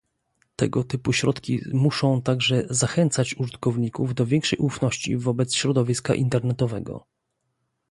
[0.55, 7.05] Tego typu środki muszą także zachęcać użytkowników do większej ufności wobec środowiska internetowego